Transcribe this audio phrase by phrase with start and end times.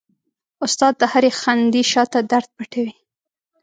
[0.65, 2.93] استاد د هرې خندې شاته درد پټوي.